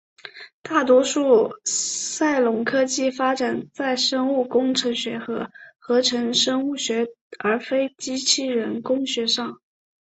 [0.63, 7.05] 大多数的赛隆科技发展在生物工程学和合成生物学
[7.37, 9.59] 而非机器人工学上。